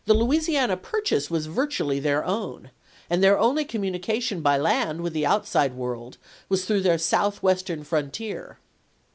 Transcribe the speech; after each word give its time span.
Louisiana 0.07 0.77
Purchase 0.77 1.29
was 1.29 1.45
virtually 1.45 1.99
their 1.99 2.25
own; 2.25 2.71
and 3.07 3.23
their 3.23 3.37
only 3.37 3.63
communication 3.63 4.41
by 4.41 4.57
land 4.57 5.01
with 5.01 5.13
the 5.13 5.27
outside 5.27 5.75
world 5.75 6.17
was 6.49 6.65
through 6.65 6.81
their 6.81 6.97
southwestern 6.97 7.83
frontier. 7.83 8.57